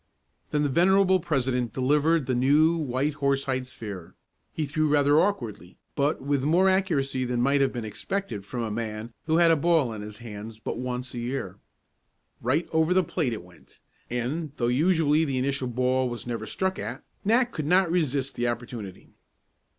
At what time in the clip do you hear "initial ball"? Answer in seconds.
15.37-16.09